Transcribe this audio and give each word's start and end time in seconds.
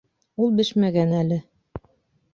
Ул 0.45 0.55
бешмәгән 0.61 1.15
әле 1.21 1.41